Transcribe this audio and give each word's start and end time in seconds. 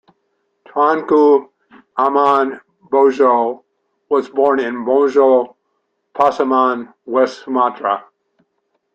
Tuanku 0.67 1.49
Imam 1.95 2.59
Bonjol 2.91 3.63
was 4.09 4.31
born 4.31 4.59
in 4.59 4.83
Bonjol, 4.83 5.55
Pasaman, 6.15 6.91
West 7.05 7.43
Sumatra. 7.43 8.03